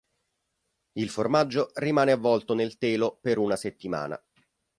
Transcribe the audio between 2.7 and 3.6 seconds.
telo per una